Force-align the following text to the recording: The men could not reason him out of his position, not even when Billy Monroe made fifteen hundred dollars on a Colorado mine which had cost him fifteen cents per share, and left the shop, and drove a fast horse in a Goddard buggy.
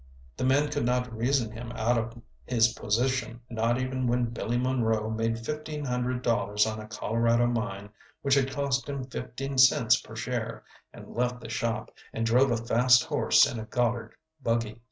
The 0.35 0.45
men 0.45 0.69
could 0.71 0.83
not 0.83 1.15
reason 1.15 1.51
him 1.51 1.71
out 1.73 1.95
of 1.95 2.19
his 2.45 2.69
position, 2.73 3.39
not 3.51 3.79
even 3.79 4.07
when 4.07 4.31
Billy 4.31 4.57
Monroe 4.57 5.11
made 5.11 5.45
fifteen 5.45 5.85
hundred 5.85 6.23
dollars 6.23 6.65
on 6.65 6.79
a 6.79 6.87
Colorado 6.87 7.45
mine 7.45 7.91
which 8.23 8.33
had 8.33 8.49
cost 8.49 8.89
him 8.89 9.03
fifteen 9.03 9.59
cents 9.59 10.01
per 10.01 10.15
share, 10.15 10.63
and 10.91 11.13
left 11.13 11.39
the 11.39 11.49
shop, 11.49 11.91
and 12.13 12.25
drove 12.25 12.49
a 12.49 12.57
fast 12.57 13.03
horse 13.03 13.45
in 13.45 13.59
a 13.59 13.65
Goddard 13.65 14.15
buggy. 14.41 14.79